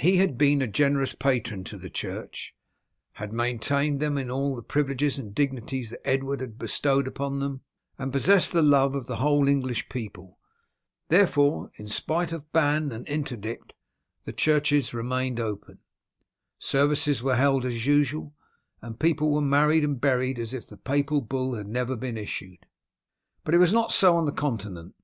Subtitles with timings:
[0.00, 2.52] He had been a generous patron to the church,
[3.12, 7.60] had maintained them in all the privileges and dignities that Edward had bestowed upon them,
[7.96, 10.40] and possessed the love of the whole English people;
[11.10, 13.72] therefore, in spite of bann and interdict
[14.24, 15.78] the churches remained open,
[16.58, 18.34] services were held as usual,
[18.80, 22.66] and people were married and buried as if the Papal Bull had never been issued.
[23.44, 24.96] But it was not so on the Continent.